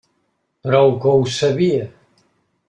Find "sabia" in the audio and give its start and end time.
1.35-1.87